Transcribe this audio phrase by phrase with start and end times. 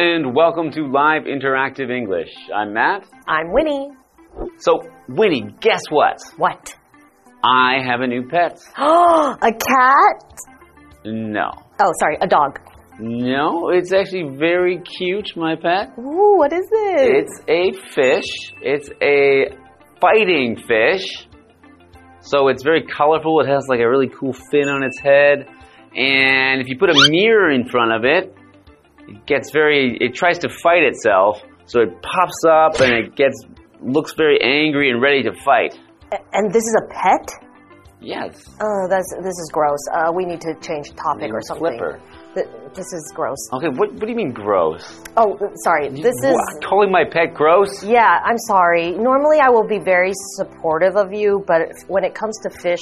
[0.00, 2.30] and welcome to Live Interactive English.
[2.56, 3.04] I'm Matt.
[3.28, 3.90] I'm Winnie.
[4.56, 6.16] So, Winnie, guess what?
[6.38, 6.74] What?
[7.44, 8.58] I have a new pet.
[8.78, 10.38] Oh, a cat?
[11.04, 11.50] No.
[11.78, 12.60] Oh, sorry, a dog.
[12.98, 15.92] No, it's actually very cute, my pet.
[15.98, 17.26] Ooh, what is it?
[17.26, 18.54] It's a fish.
[18.62, 19.54] It's a
[20.00, 21.28] fighting fish.
[22.22, 23.40] So it's very colorful.
[23.40, 25.46] It has like a really cool fin on its head.
[25.94, 28.34] And if you put a mirror in front of it,
[29.10, 31.42] it gets very, it tries to fight itself.
[31.66, 33.44] So it pops up and it gets,
[33.82, 35.78] looks very angry and ready to fight.
[36.32, 37.30] And this is a pet?
[38.00, 38.48] Yes.
[38.60, 39.78] Oh, that's this is gross.
[39.92, 41.78] Uh, we need to change topic or something.
[41.78, 42.00] Flipper.
[42.34, 43.36] Th- this is gross.
[43.52, 45.02] Okay, what, what do you mean gross?
[45.16, 45.90] Oh, sorry.
[45.90, 46.32] This is.
[46.32, 47.84] What, calling my pet gross?
[47.84, 48.92] Yeah, I'm sorry.
[48.92, 52.80] Normally, I will be very supportive of you, but when it comes to fish,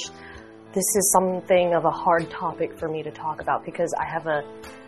[0.73, 4.27] this is something of a hard topic for me to talk about because I have
[4.27, 4.43] a,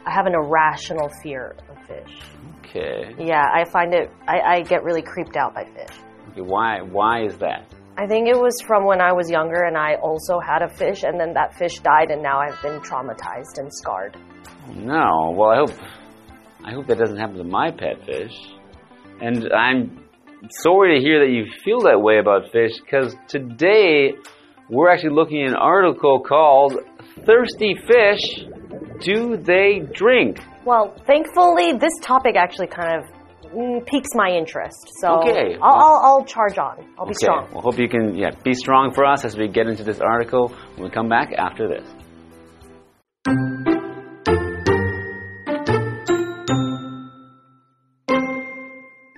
[0.05, 2.19] I have an irrational fear of fish.
[2.59, 3.15] Okay.
[3.17, 4.11] Yeah, I find it.
[4.27, 5.97] I, I get really creeped out by fish.
[6.29, 6.41] okay.
[6.41, 6.81] Why?
[6.81, 7.73] Why is that?
[7.97, 11.03] I think it was from when I was younger and I also had a fish,
[11.03, 14.15] and then that fish died, and now I've been traumatized and scarred.
[14.69, 15.33] No.
[15.35, 15.71] Well, I hope.
[16.63, 18.37] I hope that doesn't happen to my pet fish.
[19.19, 20.05] And I'm
[20.61, 24.13] sorry to hear that you feel that way about fish, because today
[24.71, 26.77] we're actually looking at an article called
[27.25, 28.45] "Thirsty Fish."
[29.01, 30.39] Do they drink?
[30.65, 34.77] Well, thankfully, this topic actually kind of mm, piques my interest.
[35.01, 35.55] So Okay.
[35.61, 36.85] I'll, I'll, I'll charge on.
[36.99, 37.25] I'll be Okay.
[37.25, 37.49] strong.
[37.51, 40.49] Well, hope you can yeah be strong for us as we get into this article.
[40.75, 41.87] When we come back after this.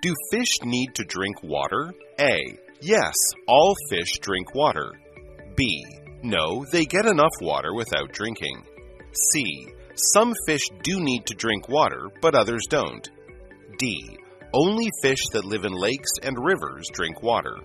[0.02, 1.94] Do fish need to drink water?
[2.20, 2.38] A.
[2.82, 3.14] Yes,
[3.48, 4.92] all fish drink water.
[5.56, 5.86] B.
[6.24, 8.64] No, they get enough water without drinking.
[9.34, 9.68] C.
[9.96, 13.08] Some fish do need to drink water, but others don't.
[13.78, 14.18] D.
[14.54, 17.58] Only fish that live in lakes and rivers drink water.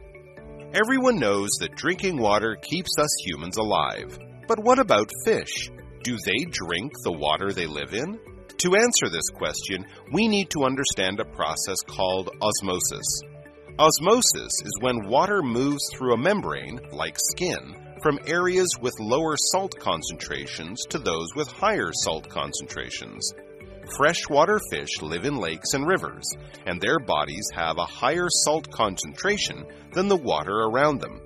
[0.75, 4.19] Everyone knows that drinking water keeps us humans alive.
[4.47, 5.71] But what about fish?
[6.03, 8.19] Do they drink the water they live in?
[8.59, 13.23] To answer this question, we need to understand a process called osmosis.
[13.81, 19.73] Osmosis is when water moves through a membrane, like skin, from areas with lower salt
[19.79, 23.33] concentrations to those with higher salt concentrations.
[23.97, 26.29] Freshwater fish live in lakes and rivers,
[26.67, 31.21] and their bodies have a higher salt concentration than the water around them.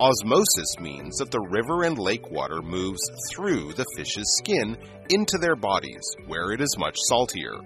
[0.00, 4.78] Osmosis means that the river and lake water moves through the fish's skin
[5.10, 7.60] into their bodies, where it is much saltier.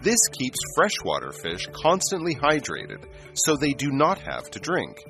[0.00, 5.02] This keeps freshwater fish constantly hydrated, so they do not have to drink.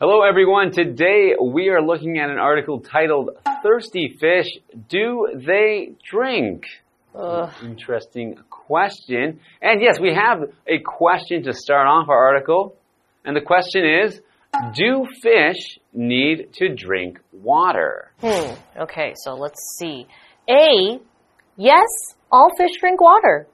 [0.00, 0.72] Hello, everyone.
[0.72, 3.30] Today we are looking at an article titled
[3.62, 4.46] Thirsty Fish
[4.88, 6.64] Do They Drink?
[7.14, 7.52] Ugh.
[7.62, 9.40] Interesting question.
[9.60, 12.74] And yes, we have a question to start off our article.
[13.22, 14.22] And the question is
[14.74, 18.12] Do fish need to drink water?
[18.20, 18.54] Hmm.
[18.76, 20.06] Okay, so let's see.
[20.48, 21.00] A.
[21.56, 21.86] Yes,
[22.30, 23.46] all fish drink water.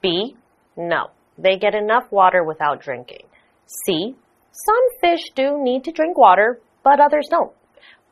[0.00, 0.36] B.
[0.76, 3.26] No, they get enough water without drinking.
[3.66, 4.14] C.
[4.52, 7.52] Some fish do need to drink water, but others don't.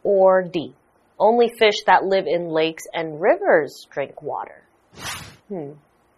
[0.02, 0.74] Or D.
[1.18, 4.62] Only fish that live in lakes and rivers drink water.
[5.48, 5.72] Hmm.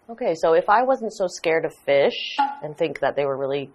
[0.09, 3.69] Okay, so if I wasn't so scared of fish and think that they were really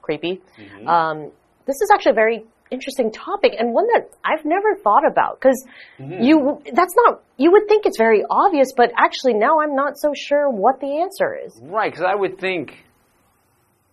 [0.00, 0.40] creepy,
[0.86, 1.30] um,
[1.66, 5.64] this is actually a very interesting topic and one that I've never thought about because
[5.98, 6.22] mm-hmm.
[6.22, 10.12] you that's not you would think it's very obvious, but actually now I'm not so
[10.14, 11.60] sure what the answer is.
[11.62, 12.84] Right, because I would think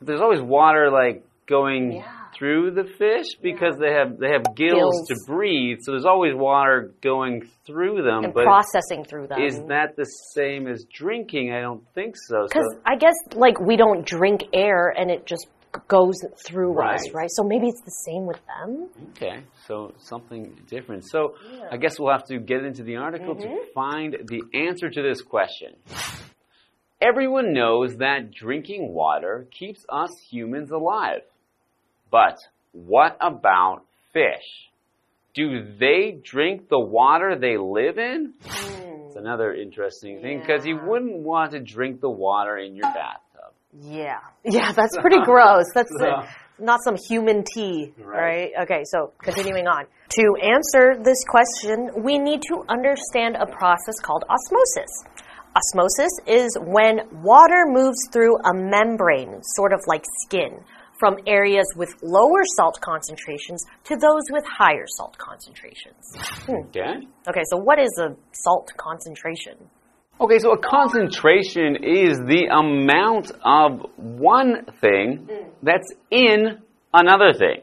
[0.02, 2.04] there's always water like going Yeah.
[2.38, 5.08] through the fish because they have they have gills, Gills.
[5.10, 8.24] to breathe, so there's always water going through them.
[8.26, 9.42] And but processing through them.
[9.42, 11.52] is that the same as drinking?
[11.52, 12.48] I don't think so.
[12.48, 15.48] Because so I guess like we don't drink air and it just
[15.88, 16.16] goes
[16.46, 17.14] through us, Right.
[17.14, 17.30] right?
[17.32, 18.90] So maybe it's the same with them.
[19.12, 21.04] okay, so something different.
[21.10, 21.36] So
[21.72, 23.72] I guess we'll have to get into the article to mm-hmm.
[23.74, 25.76] find the answer to this question.
[27.02, 31.22] Everyone knows that drinking water keeps us humans alive.
[32.12, 32.38] But
[32.74, 33.82] what about
[34.14, 34.70] fish?
[35.34, 38.34] Do they drink the water they live in?
[38.44, 39.08] Hmm.
[39.08, 43.21] It's another interesting thing because you wouldn't want to drink the water in your bathtub.
[43.80, 44.20] Yeah.
[44.44, 45.66] Yeah, that's pretty gross.
[45.74, 46.26] That's uh,
[46.60, 48.52] not some human tea, Right.
[48.56, 48.64] right.
[48.64, 49.86] Okay, so continuing on.
[50.10, 54.92] To answer this question, we need to understand a process called osmosis.
[55.56, 60.60] Osmosis is when water moves through a membrane, sort of like skin,
[61.00, 66.06] from areas with lower salt concentrations to those with higher salt concentrations.
[66.46, 66.68] Hmm.
[66.70, 67.08] Okay.
[67.28, 69.58] Okay, so what is a salt concentration?
[70.22, 75.28] Okay, so a concentration is the amount of one thing
[75.64, 76.60] that's in
[76.94, 77.62] another thing.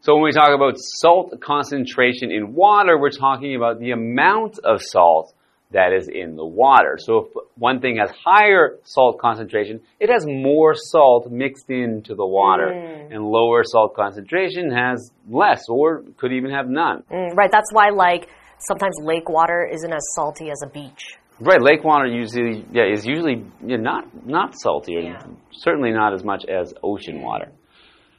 [0.00, 4.82] So when we talk about salt concentration in water, we're talking about the amount of
[4.82, 5.32] salt
[5.70, 6.98] that is in the water.
[6.98, 7.26] So if
[7.56, 12.68] one thing has higher salt concentration, it has more salt mixed into the water.
[12.68, 17.02] And lower salt concentration has less or could even have none.
[17.10, 21.16] Mm, right, that's why, like, sometimes lake water isn't as salty as a beach.
[21.40, 25.22] Right, lake water usually yeah, is usually yeah, not not salty Yeah.
[25.52, 27.52] certainly not as much as ocean water.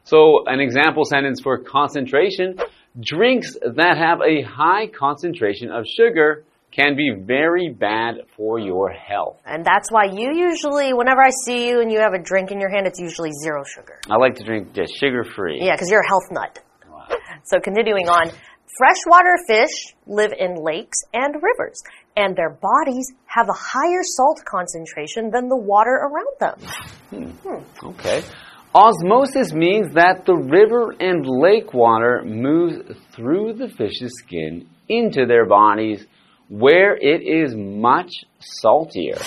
[0.04, 2.58] So an example sentence for concentration,
[3.00, 9.38] drinks that have a high concentration of sugar can be very bad for your health.
[9.46, 12.60] And that's why you usually, whenever I see you and you have a drink in
[12.60, 14.00] your hand, it's usually zero sugar.
[14.10, 15.60] I like to drink just sugar free.
[15.62, 16.60] Yeah, because you're a health nut.
[17.46, 18.30] So continuing on,
[18.78, 21.82] freshwater fish live in lakes and rivers,
[22.20, 26.58] and their bodies have a higher salt concentration than the water around them.
[27.10, 27.48] Hmm.
[27.48, 27.88] Hmm.
[27.88, 28.24] Okay.
[28.76, 32.76] Osmosis means that the river and lake water moves
[33.16, 36.06] through the fish's skin into their bodies
[36.50, 39.18] where it is much saltier.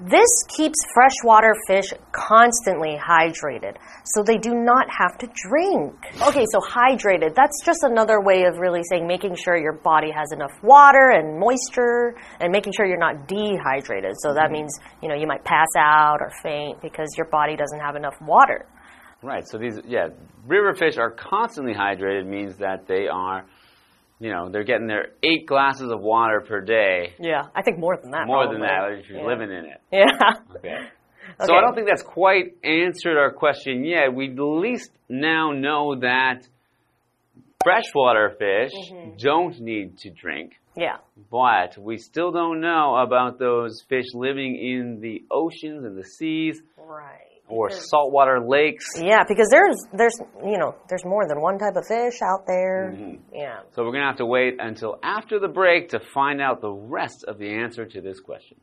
[0.00, 5.94] This keeps freshwater fish constantly hydrated, so they do not have to drink.
[6.26, 10.32] Okay, so hydrated, that's just another way of really saying making sure your body has
[10.32, 14.12] enough water and moisture and making sure you're not dehydrated.
[14.18, 14.52] So that mm-hmm.
[14.54, 18.20] means, you know, you might pass out or faint because your body doesn't have enough
[18.20, 18.66] water.
[19.22, 19.46] Right.
[19.46, 20.08] So these, yeah,
[20.46, 23.44] river fish are constantly hydrated means that they are,
[24.22, 27.12] you know, they're getting their eight glasses of water per day.
[27.18, 28.26] Yeah, I think more than that.
[28.26, 29.26] More than that if you're Yeah.
[29.26, 29.80] living in it.
[29.92, 30.56] Yeah.
[30.56, 30.76] Okay.
[31.38, 31.54] So Okay.
[31.56, 34.14] I don't think that's quite answered our question yet.
[34.14, 36.46] We at least now know that
[37.64, 39.16] freshwater fish Mm-hmm.
[39.18, 40.52] don't need to drink.
[40.76, 40.96] Yeah.
[41.30, 46.62] But we still don't know about those fish living in the oceans and the seas
[46.78, 48.85] Right or saltwater lakes.
[48.99, 52.91] Yeah, because there's there's you know there's more than one type of fish out there.
[52.93, 53.33] Mm-hmm.
[53.33, 53.61] Yeah.
[53.73, 56.71] So we're going to have to wait until after the break to find out the
[56.71, 58.57] rest of the answer to this question.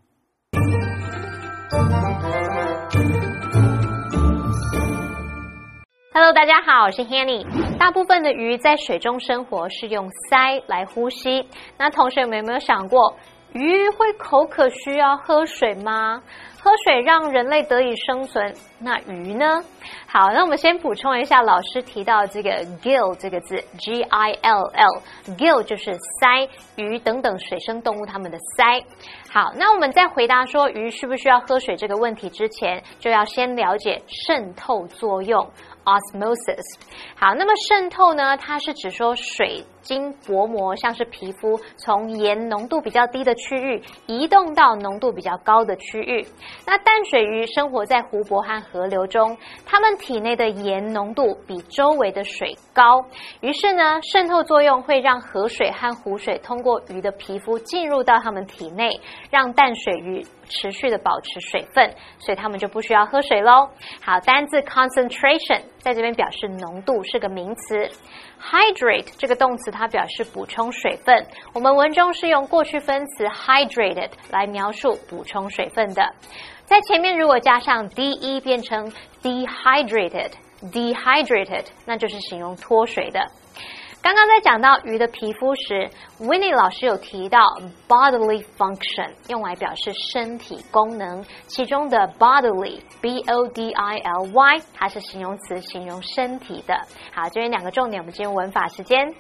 [6.13, 7.45] Hello，大家好，我是 Hanny。
[7.77, 11.49] 大部分的鱼在水中生活是用鳃来呼吸。
[11.77, 13.17] 那同学们有没有想过，
[13.54, 16.22] 鱼会口渴需要喝水吗？
[16.62, 19.64] 喝水让人类得以生存，那鱼呢？
[20.06, 28.84] 好，那我们先补充一下老师提到这个 gill 这个字，G I L L，gill 就是鳃，鱼等等水生动物它们的鳃。
[29.32, 35.50] 好，那我们在回答说鱼需不需要喝水这个问题之前，就要先了解渗透作用。
[35.90, 36.80] osmosis。
[37.16, 38.38] 好，那么渗透呢？
[38.38, 46.26] 它是指说水经薄膜，像是皮肤，从盐浓度比较低的区域移动到浓度比较高的区域。
[46.66, 49.36] 那淡水鱼生活在湖泊和河流中，
[49.66, 53.04] 它们体内的盐浓度比周围的水高，
[53.42, 58.90] 于是呢，渗透作用会让河水和湖水通过鱼的皮肤进入到它们体内，
[59.32, 63.70] 让淡水鱼持续的保持水分，所以他们就不需要喝水喽。
[64.04, 67.88] 好，单字 concentration 在这边表示浓度，是个名词。
[68.42, 76.14] hydrate 这个动词它表示补充水分，我们文中是用过去分词 hydrated 来描述补充水分的。
[76.66, 78.92] 在前面如果加上 de 变成
[79.22, 83.20] dehydrated，dehydrated 那就是形容脱水的。
[84.02, 85.90] 刚刚在讲到鱼的皮肤时
[86.20, 87.40] ，Winnie 老师有提到
[87.88, 96.74] bodily function，用来表示身体功能，其中的 bodily b o d i l y 它是形容词，形容身体的。
[97.14, 99.14] 好，这边两个重点，我们进入文法时间。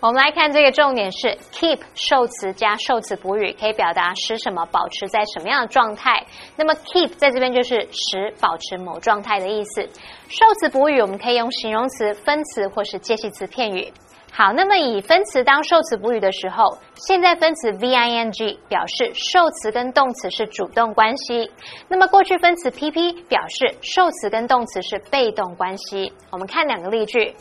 [0.00, 6.24] 我们来看这个重点是 keep 受词加受词补语，可以表达使什么保持在什么样的状态。
[6.56, 9.88] 那么 keep 在这边就是使保持某状态的意思。
[10.28, 13.92] 受词补语我们可以用形容词、分词或是介系词片语。
[14.36, 21.48] 好，那么以分词当受词补语的时候，现在分词 v i n g 表示受词跟动词是主动关系，
[21.86, 26.12] 那么过去分词 p p 表示受词跟动词是被动关系。
[26.32, 27.36] 我们看两个例句。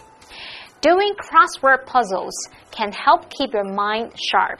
[0.81, 2.35] Doing crossword puzzles
[2.71, 4.59] can help keep your mind sharp.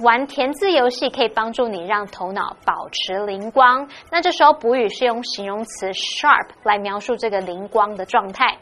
[0.00, 3.86] 玩填字游戏可以帮助你让头脑保持灵光。
[4.10, 8.56] 那这时候补语是用形容词 sharp 来描述这个灵光的状态。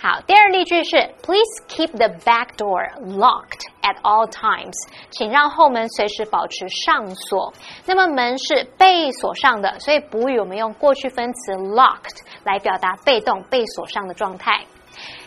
[0.00, 4.72] 好，第二例句是 Please keep the back door locked at all times，
[5.10, 7.52] 请让后门随时保持上锁。
[7.84, 14.64] 那么门是被锁上的，所以补语我们用过去分词 locked 来表达被动被锁上的状态。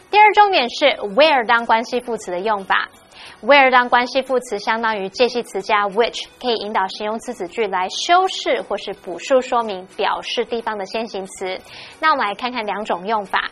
[0.10, 0.86] 第二重点是
[1.16, 2.88] where 当关系副词的用法。
[3.42, 11.60] Where 当关系副词相当于介系词加 which，可以引导形容词子句来修饰或是补述说明，表示地方的先行词。
[12.00, 13.50] 那我们来看看两种用法。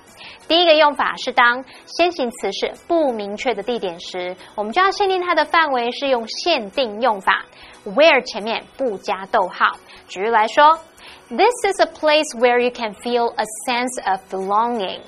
[0.48, 7.46] 第一个用法是当先行词是不明确的地点时，我们就要限定它的范围是用限定用法
[7.86, 9.78] ，where 前面不加逗号。
[10.08, 10.80] 举例来说
[11.30, 15.02] ，This is a place where you can feel a sense of belonging。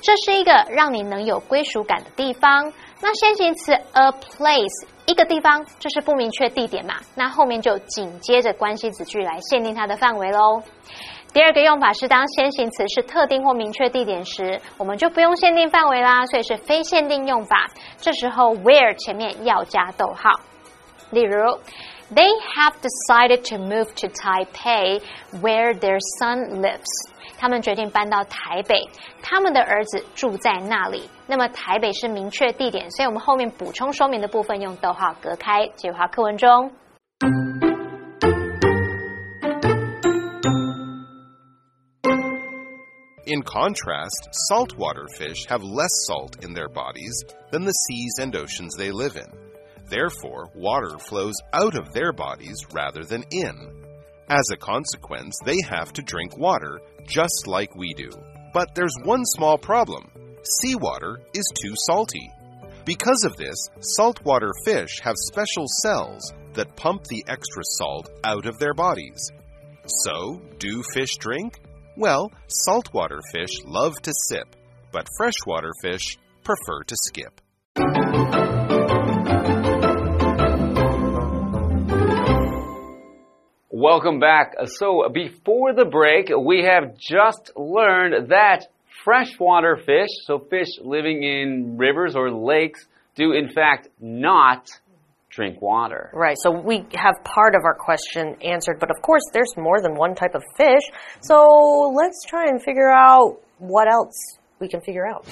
[0.00, 2.72] 这是一个让你能有归属感的地方。
[3.00, 6.94] 那先行词 a place 一个地方，就是不明确地点嘛？
[7.14, 10.62] 那后面就紧接着关系子句来限定它的范围喽。
[11.32, 17.66] 第二个用法是当先行词是特定或明确地点时，我们就不用限定范围啦，所以是非限定用法。
[17.98, 20.30] 这时候 where 前面要加逗号。
[21.10, 21.58] 例如
[22.13, 25.01] ，They have decided to move to Taipei,
[25.41, 26.87] where their son lives.
[27.37, 28.89] 他们决定搬到台北，
[29.21, 31.09] 他们的儿子住在那里。
[31.25, 35.65] 那么台北是明确地点，所以我们后面补充说明的部分用逗号隔开。
[35.77, 36.71] 这句话课文中。
[43.31, 47.13] In contrast, saltwater fish have less salt in their bodies
[47.51, 49.29] than the seas and oceans they live in.
[49.88, 53.84] Therefore, water flows out of their bodies rather than in.
[54.28, 58.10] As a consequence, they have to drink water just like we do.
[58.52, 60.10] But there's one small problem
[60.60, 62.30] seawater is too salty.
[62.84, 68.58] Because of this, saltwater fish have special cells that pump the extra salt out of
[68.58, 69.32] their bodies.
[69.86, 71.60] So, do fish drink?
[71.96, 74.54] Well, saltwater fish love to sip,
[74.92, 78.63] but freshwater fish prefer to skip.
[83.84, 84.54] Welcome back.
[84.78, 88.68] So, before the break, we have just learned that
[89.04, 94.70] freshwater fish, so fish living in rivers or lakes, do in fact not
[95.28, 96.08] drink water.
[96.14, 96.38] Right.
[96.40, 100.14] So we have part of our question answered, but of course there's more than one
[100.14, 100.84] type of fish.
[101.20, 105.26] So let's try and figure out what else we can figure out.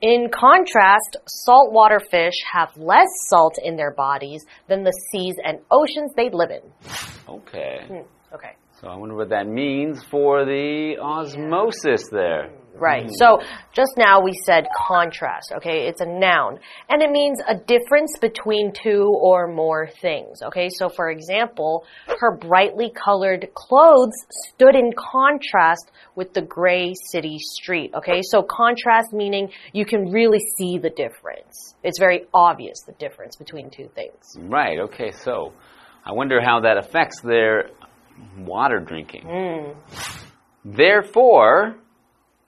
[0.00, 6.12] In contrast, saltwater fish have less salt in their bodies than the seas and oceans
[6.14, 6.62] they live in.
[7.28, 7.84] Okay.
[7.88, 8.52] Hmm, okay.
[8.80, 12.52] So I wonder what that means for the osmosis there.
[12.80, 13.10] Right.
[13.18, 13.40] So
[13.72, 15.88] just now we said contrast, okay?
[15.88, 16.60] It's a noun.
[16.88, 20.68] And it means a difference between two or more things, okay?
[20.70, 21.84] So for example,
[22.20, 28.20] her brightly colored clothes stood in contrast with the gray city street, okay?
[28.22, 31.74] So contrast meaning you can really see the difference.
[31.82, 34.36] It's very obvious the difference between two things.
[34.38, 34.78] Right.
[34.78, 35.10] Okay.
[35.10, 35.52] So
[36.04, 37.70] I wonder how that affects their
[38.38, 39.24] water drinking.
[39.24, 39.76] Mm.
[40.64, 41.76] Therefore,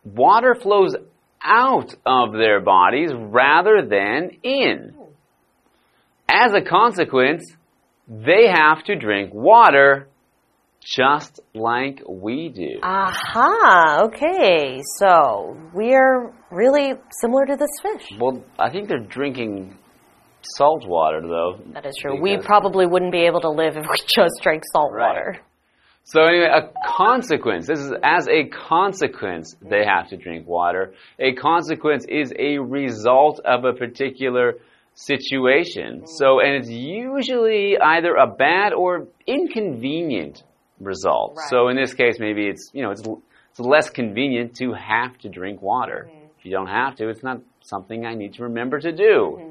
[0.05, 0.95] water flows
[1.43, 4.95] out of their bodies rather than in.
[6.29, 7.45] As a consequence,
[8.09, 10.09] they have to drink water
[10.85, 12.81] just like we do.
[12.83, 14.81] Aha, okay.
[14.99, 18.09] So we're really similar to this fish.
[18.19, 19.77] Well, I think they're drinking
[20.43, 21.61] salt water, though.
[21.75, 22.21] That is true.
[22.21, 25.09] We probably wouldn't be able to live if we just drank salt right.
[25.09, 25.41] water.
[26.05, 27.67] So anyway, a consequence.
[27.67, 30.95] This is as a consequence they have to drink water.
[31.19, 34.55] A consequence is a result of a particular
[34.95, 36.07] situation.
[36.07, 40.43] So and it's usually either a bad or inconvenient
[40.81, 41.37] result.
[41.37, 41.49] Right.
[41.49, 43.03] So in this case, maybe it's you know it's
[43.51, 46.09] it's less convenient to have to drink water.
[46.09, 46.39] Mm -hmm.
[46.39, 49.17] If you don't have to, it's not something I need to remember to do.
[49.27, 49.50] Mm -hmm.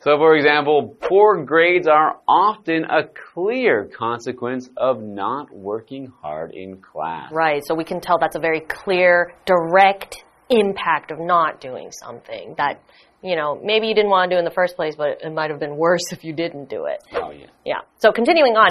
[0.00, 3.02] So, for example, poor grades are often a
[3.34, 7.32] clear consequence of not working hard in class.
[7.32, 12.54] Right, so we can tell that's a very clear, direct impact of not doing something
[12.58, 12.80] that,
[13.22, 15.50] you know, maybe you didn't want to do in the first place, but it might
[15.50, 17.02] have been worse if you didn't do it.
[17.12, 17.46] Oh, yeah.
[17.64, 17.80] Yeah.
[17.98, 18.70] So, continuing on,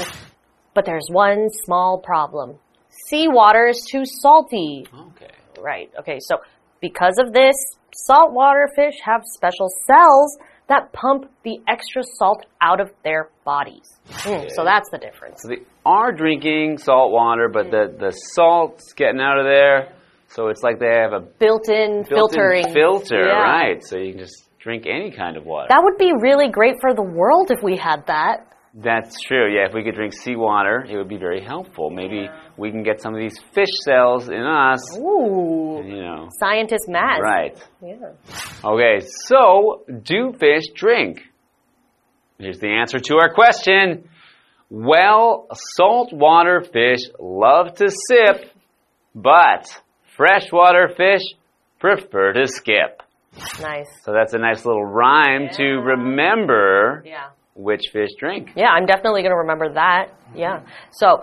[0.74, 2.58] but there's one small problem
[3.08, 4.86] seawater is too salty.
[4.94, 5.32] Okay.
[5.60, 6.38] Right, okay, so
[6.82, 7.56] because of this,
[7.94, 10.38] saltwater fish have special cells
[10.70, 13.88] that pump the extra salt out of their bodies.
[14.08, 15.42] Mm, so that's the difference.
[15.42, 17.72] So they are drinking salt water, but mm.
[17.72, 19.94] the, the salt's getting out of there.
[20.30, 23.34] So it's like they have a built-in built filtering filter, yeah.
[23.34, 23.84] right?
[23.84, 25.68] So you can just drink any kind of water.
[25.70, 28.54] That would be really great for the world if we had that.
[28.74, 29.52] That's true.
[29.52, 31.90] Yeah, if we could drink seawater, it would be very helpful.
[31.90, 34.98] Maybe we can get some of these fish cells in us.
[34.98, 35.82] Ooh.
[35.86, 36.30] You know.
[36.40, 37.22] Scientist Matt.
[37.22, 37.58] Right.
[37.82, 38.12] Yeah.
[38.64, 41.20] Okay, so do fish drink?
[42.40, 44.10] Here's the answer to our question.
[44.70, 48.52] Well, saltwater fish love to sip,
[49.16, 49.66] but
[50.16, 51.22] freshwater fish
[51.80, 53.02] prefer to skip.
[53.62, 53.86] Nice.
[54.04, 57.28] So that's a nice little rhyme to remember Yeah.
[57.56, 58.50] which fish drink.
[58.56, 60.08] Yeah, I'm definitely going to remember that.
[60.36, 60.62] Yeah.
[60.92, 61.22] So,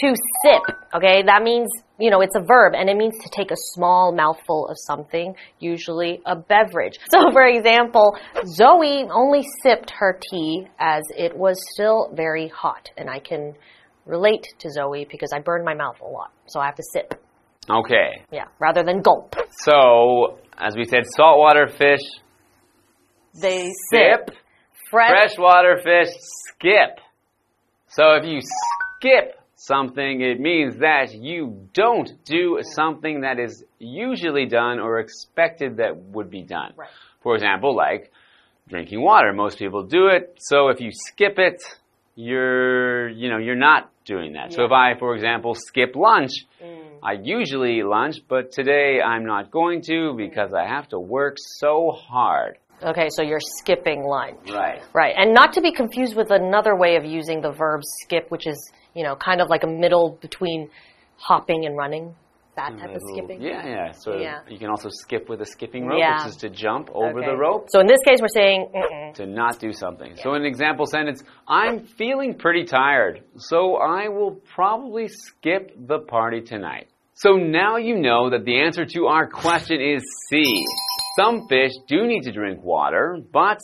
[0.00, 1.68] to sip, okay, that means,
[1.98, 5.34] you know, it's a verb and it means to take a small mouthful of something,
[5.58, 6.98] usually a beverage.
[7.10, 12.88] So, for example, Zoe only sipped her tea as it was still very hot.
[12.96, 13.54] And I can
[14.06, 16.32] relate to Zoe because I burn my mouth a lot.
[16.46, 17.14] So, I have to sip.
[17.70, 19.36] Okay, Yeah, rather than gulp.
[19.64, 22.00] so as we said, saltwater fish
[23.40, 24.30] They sip,
[24.90, 25.10] Fresh.
[25.10, 26.08] freshwater fish
[26.48, 26.98] skip.
[27.88, 34.46] So if you skip something, it means that you don't do something that is usually
[34.46, 36.72] done or expected that would be done.
[36.76, 36.88] Right.
[37.22, 38.10] For example, like
[38.68, 39.32] drinking water.
[39.32, 40.34] Most people do it.
[40.38, 41.62] So if you skip it,
[42.16, 44.52] you're, you know, you're not doing that.
[44.52, 46.98] So if I, for example, skip lunch, mm.
[47.02, 51.36] I usually eat lunch, but today I'm not going to because I have to work
[51.38, 52.58] so hard.
[52.82, 54.50] Okay, so you're skipping lunch.
[54.50, 54.82] Right.
[54.92, 58.46] Right, and not to be confused with another way of using the verb skip, which
[58.46, 60.70] is, you know, kind of like a middle between
[61.16, 62.14] hopping and running.
[62.54, 63.40] That type of skipping.
[63.40, 63.92] Yeah, yeah.
[63.92, 64.40] So Yeah.
[64.46, 66.18] you can also skip with a skipping rope, Yeah.
[66.18, 67.30] which is to jump over Okay.
[67.30, 69.14] the rope So in this case, we're saying, mm-mm.
[69.14, 70.16] to not do something.
[70.16, 76.00] So in an example sentence, I'm feeling pretty tired, so I will probably skip the
[76.00, 76.88] party tonight.
[77.14, 80.42] So now you know that the answer to our question is C.
[81.16, 83.60] Some fish do need to drink water, but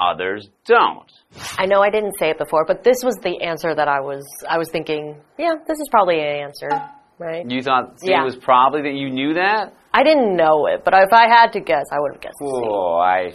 [0.00, 1.10] others don't.
[1.58, 4.24] I know I didn't say it before, but this was the answer that I was,
[4.48, 6.68] I was thinking, yeah, this is probably an answer,
[7.18, 7.44] right?
[7.48, 8.24] You thought C Yeah.
[8.24, 9.74] was probably that you knew that?
[9.92, 12.36] I didn't know it, but if I had to guess, I would have guessed.
[12.42, 13.32] Oh, I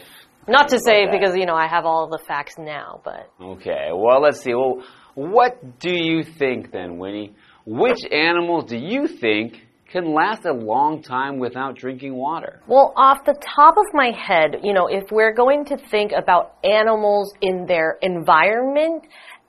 [0.47, 1.11] Not to say that.
[1.11, 4.53] because, you know, I have all the facts now, but Okay, well, let's see.
[4.53, 4.83] Well,
[5.15, 7.35] what do you think then, Winnie?
[7.65, 12.61] Which animals do you think can last a long time without drinking water?
[12.67, 16.55] Well, off the top of my head, you know, if we're going to think about
[16.63, 19.05] animals in their environment,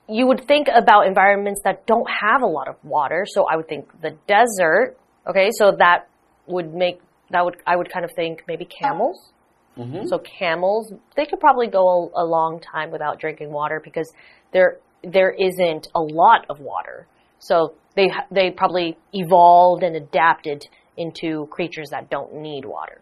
[0.09, 3.25] you would think about environments that don't have a lot of water.
[3.27, 4.97] So I would think the desert.
[5.29, 6.09] Okay, so that
[6.47, 9.33] would make that would I would kind of think maybe camels.
[9.77, 10.07] Mm-hmm.
[10.07, 14.11] So camels, they could probably go a, a long time without drinking water because
[14.53, 17.07] there there isn't a lot of water.
[17.39, 20.65] So they they probably evolved and adapted
[20.97, 23.01] into creatures that don't need water.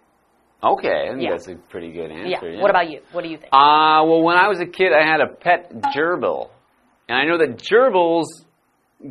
[0.63, 1.31] Okay, I think Yeah.
[1.33, 2.51] that's a pretty good answer.
[2.51, 2.63] Yeah.
[2.63, 3.01] What about you?
[3.13, 3.53] What do you think?
[3.53, 6.49] Uh, well, when I was a kid, I had a pet gerbil.
[7.07, 8.25] And I know that gerbils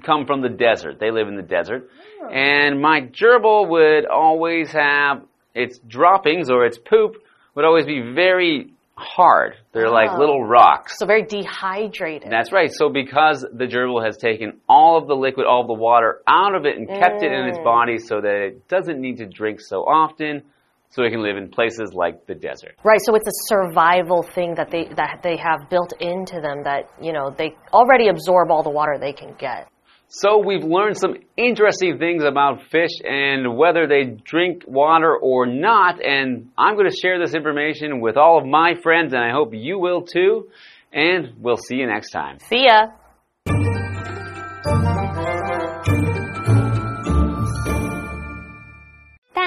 [0.04, 1.00] come from the desert.
[1.00, 1.90] They live in the desert.
[2.24, 2.30] Oh.
[2.30, 5.22] And my gerbil would always have
[5.54, 7.18] its droppings or its poop
[7.56, 9.56] would always be very hard.
[9.72, 10.18] They're like Oh.
[10.20, 10.98] little rocks.
[11.00, 12.30] so very dehydrated.
[12.32, 12.72] That's right.
[12.72, 16.56] So because the gerbil has taken all of the liquid, all of the water out
[16.56, 17.64] of it and kept it in its Mm.
[17.64, 20.44] body so that it doesn't need to drink so often,
[20.90, 22.76] so it can live in places like the desert.
[22.84, 26.90] Right, so it's a survival thing that they that they have built into them that,
[27.02, 29.68] you know, they already absorb all the water they can get.
[30.16, 36.00] So we've learned some interesting things about fish and whether they drink water or not,
[36.06, 39.56] and I'm going to share this information with all of my friends, and I hope
[39.56, 40.50] you will too.
[40.94, 42.38] And we'll see you next time.
[42.48, 42.90] See ya.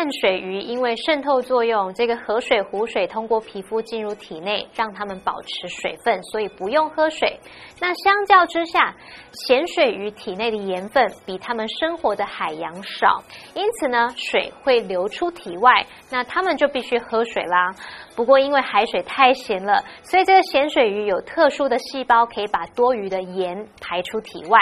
[0.06, 7.36] 淡水鱼因为渗透作用，这个河水、湖水通过皮肤进入体内，让它们保持水分，所以不用喝水。
[7.80, 8.94] 那相较之下，
[9.32, 13.20] 咸水鱼体内的盐分比它们生活的海洋少，
[13.54, 17.74] 因此呢，水会流出体外，那它们就必须喝水啦。
[18.16, 24.58] 不过因为海水太咸了，所以这个咸水鱼有特殊的细胞可以把多余的盐排出体外。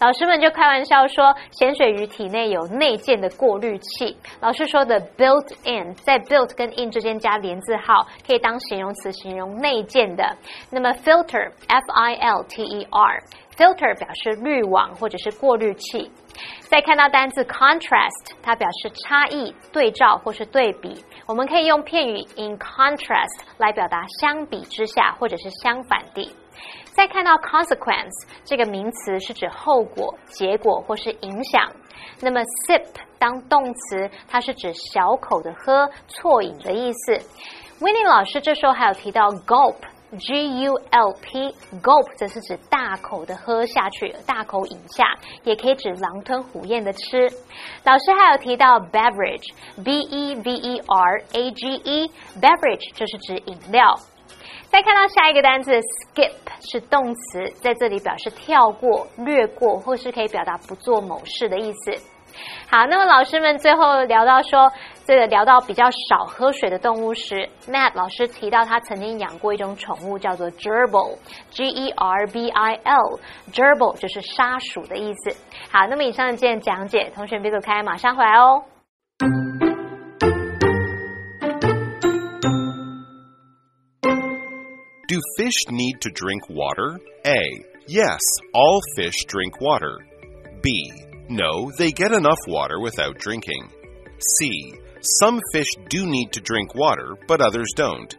[0.00, 4.16] 老师们就开玩笑说，咸水鱼体内有内建的过滤器。
[4.40, 10.24] 老师说的 built in，在 built 跟 in 之间加连字号，可以当形容词形容内建的。
[10.70, 13.22] 那么 filter f i l t e r
[13.56, 16.10] Filter 表示滤网或者是过滤器。
[16.62, 21.04] 再看到单字 contrast，它表示差异、对照或是对比。
[21.26, 26.34] 我们可以用片语 in contrast 来表达相比之下或者是相反地。
[26.92, 31.70] 再看到 consequence 这个名词是指后果、结果或是影响。
[32.20, 32.84] 那么 sip
[33.18, 37.18] 当动词，它是指小口的喝、啜饮的意思。
[37.80, 39.76] Winnie 老师这时候还有提到 gulp。
[40.18, 45.04] G U L P，gulp 则是指大口的喝下去，大口饮下，
[45.44, 47.30] 也可以指狼吞虎咽的吃。
[47.84, 53.94] 老师还有提到 beverage，B E V E R A G E，beverage 就是指饮料。
[54.68, 56.32] 再看到下一个单词 skip
[56.70, 62.11] 是动词，在这里表示跳过、略过，或是可以表达不做某事的意思。
[62.68, 64.72] 好，那么老师们最后聊到说，
[65.04, 75.36] 这个聊到比较少喝水的动物时，Matt 老师提到他曾经养过一种宠物叫做 gerbil，G E R B I L，gerbil 就是沙鼠的意思。
[75.70, 78.64] 好，那么以上的件讲解，同学别走开，马上回来哦。
[85.08, 86.98] Do fish need to drink water?
[87.24, 87.36] A.
[87.86, 88.20] Yes,
[88.54, 89.98] all fish drink water.
[90.62, 91.11] B.
[91.32, 93.70] No, they get enough water without drinking.
[94.38, 94.74] C.
[95.00, 98.14] Some fish do need to drink water, but others don't.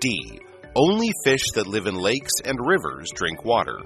[0.00, 0.40] D.
[0.74, 3.82] Only fish that live in lakes and rivers drink water.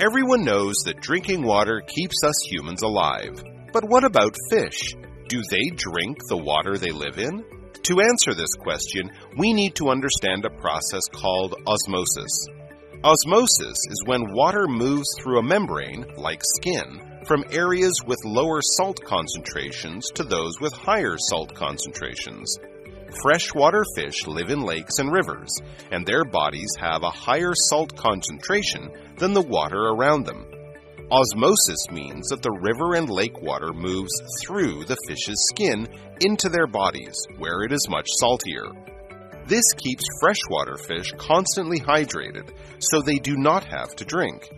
[0.00, 3.40] Everyone knows that drinking water keeps us humans alive.
[3.72, 4.96] But what about fish?
[5.28, 7.44] Do they drink the water they live in?
[7.84, 12.48] To answer this question, we need to understand a process called osmosis.
[13.04, 19.02] Osmosis is when water moves through a membrane, like skin, from areas with lower salt
[19.04, 22.58] concentrations to those with higher salt concentrations.
[23.22, 25.50] Freshwater fish live in lakes and rivers,
[25.90, 30.44] and their bodies have a higher salt concentration than the water around them.
[31.10, 34.10] Osmosis means that the river and lake water moves
[34.42, 35.86] through the fish's skin
[36.20, 38.66] into their bodies, where it is much saltier.
[39.46, 44.50] This keeps freshwater fish constantly hydrated, so they do not have to drink.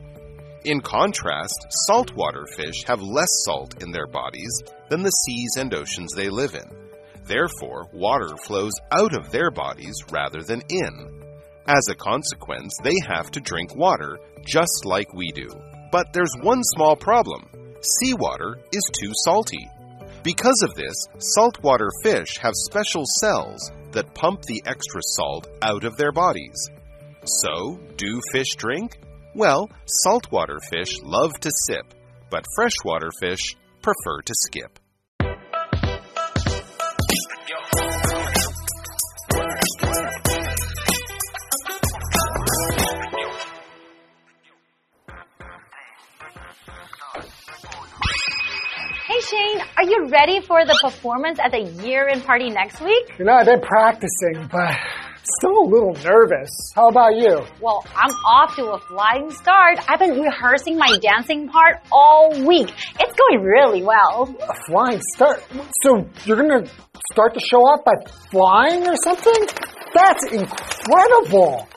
[0.65, 4.51] In contrast, saltwater fish have less salt in their bodies
[4.89, 6.69] than the seas and oceans they live in.
[7.25, 11.23] Therefore, water flows out of their bodies rather than in.
[11.67, 15.49] As a consequence, they have to drink water just like we do.
[15.93, 17.49] But there's one small problem
[18.01, 19.71] seawater is too salty.
[20.25, 20.97] Because of this,
[21.35, 26.71] saltwater fish have special cells that pump the extra salt out of their bodies.
[27.25, 28.99] So, do fish drink?
[29.35, 31.95] Well, saltwater fish love to sip,
[32.31, 34.79] but freshwater fish prefer to skip.
[49.07, 53.19] Hey Shane, are you ready for the performance at the year end party next week?
[53.19, 54.77] You know, I've been practicing, but
[55.39, 56.51] still a little nervous.
[56.75, 57.41] How about you?
[57.61, 59.79] Well, I'm off to a flying start.
[59.89, 62.73] I've been rehearsing my dancing part all week.
[63.01, 64.35] It's going really well.
[64.49, 65.45] A flying start?
[65.83, 66.67] So you're gonna
[67.13, 67.93] start the show off by
[68.31, 69.47] flying or something?
[69.95, 71.69] That's incredible!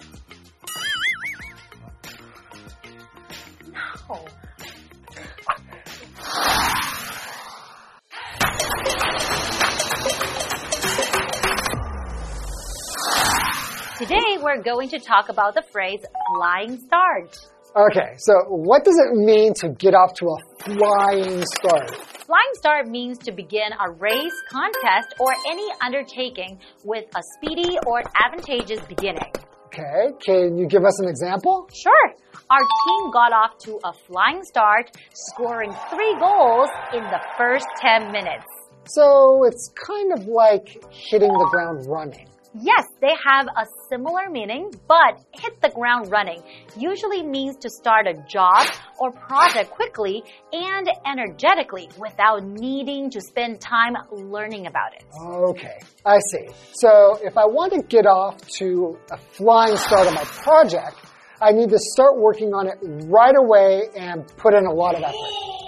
[14.01, 15.99] Today we're going to talk about the phrase
[16.33, 17.37] flying start.
[17.75, 21.95] Okay, so what does it mean to get off to a flying start?
[22.25, 28.01] Flying start means to begin a race, contest, or any undertaking with a speedy or
[28.19, 29.31] advantageous beginning.
[29.67, 31.69] Okay, can you give us an example?
[31.71, 32.15] Sure.
[32.49, 38.11] Our team got off to a flying start, scoring three goals in the first 10
[38.11, 38.47] minutes.
[38.87, 42.30] So it's kind of like hitting the ground running.
[42.53, 46.43] Yes, they have a similar meaning, but hit the ground running
[46.77, 48.67] usually means to start a job
[48.99, 55.05] or project quickly and energetically without needing to spend time learning about it.
[55.23, 56.49] Okay, I see.
[56.73, 60.97] So if I want to get off to a flying start on my project,
[61.41, 65.03] I need to start working on it right away and put in a lot of
[65.03, 65.15] effort.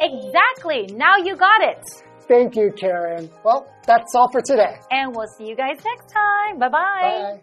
[0.02, 0.94] Exactly.
[0.98, 2.03] Now you got it.
[2.28, 3.30] Thank you, Karen.
[3.44, 4.78] Well, that's all for today.
[4.92, 6.60] And we'll see you guys next time.
[6.60, 6.78] Bye-bye.
[7.02, 7.42] Bye.